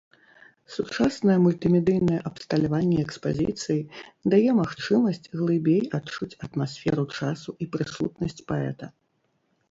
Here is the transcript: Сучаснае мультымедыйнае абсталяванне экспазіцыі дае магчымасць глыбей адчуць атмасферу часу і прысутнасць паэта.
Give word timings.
Сучаснае 0.75 1.33
мультымедыйнае 1.41 2.19
абсталяванне 2.29 2.95
экспазіцыі 3.07 3.81
дае 4.35 4.51
магчымасць 4.61 5.29
глыбей 5.41 5.83
адчуць 5.97 6.37
атмасферу 6.47 7.03
часу 7.19 7.49
і 7.67 7.69
прысутнасць 7.77 8.45
паэта. 8.53 8.85